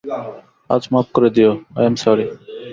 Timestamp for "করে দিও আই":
1.15-1.83